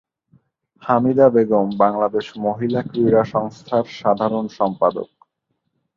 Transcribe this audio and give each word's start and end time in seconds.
হামিদা 0.81 1.27
বেগম 1.29 1.67
বাংলাদেশ 1.77 2.25
মহিলা 2.37 2.81
ক্রীড়া 2.83 3.23
সংস্থার 3.33 3.85
সাধারণ 3.99 4.45
সম্পাদক। 4.57 5.09